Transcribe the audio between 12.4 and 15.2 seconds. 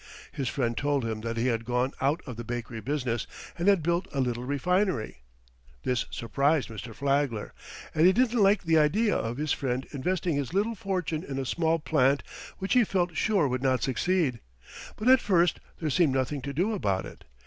which he felt sure would not succeed. But